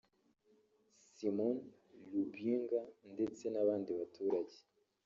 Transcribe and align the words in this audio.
Simone 1.13 1.61
Loubienga 2.11 2.81
ndetse 3.13 3.43
n’abandi 3.49 3.89
baturage 3.99 4.57